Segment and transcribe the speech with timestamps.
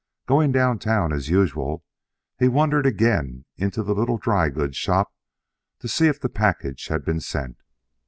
[0.25, 1.83] Going downtown as usual,
[2.39, 5.13] he wandered again into the little dry goods shop
[5.77, 7.61] to see if the package had been sent.